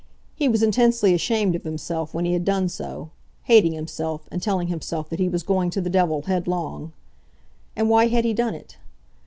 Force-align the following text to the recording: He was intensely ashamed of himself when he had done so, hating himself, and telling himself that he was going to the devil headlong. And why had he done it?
He 0.35 0.47
was 0.49 0.63
intensely 0.63 1.13
ashamed 1.13 1.53
of 1.53 1.61
himself 1.63 2.11
when 2.11 2.25
he 2.25 2.33
had 2.33 2.43
done 2.43 2.69
so, 2.69 3.11
hating 3.43 3.73
himself, 3.73 4.27
and 4.31 4.41
telling 4.41 4.67
himself 4.67 5.09
that 5.09 5.19
he 5.19 5.29
was 5.29 5.43
going 5.43 5.69
to 5.69 5.79
the 5.79 5.91
devil 5.91 6.23
headlong. 6.23 6.91
And 7.75 7.87
why 7.87 8.07
had 8.07 8.25
he 8.25 8.33
done 8.33 8.55
it? 8.55 8.77